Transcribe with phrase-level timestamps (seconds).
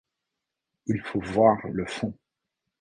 [0.87, 2.17] Il faut voir le fond.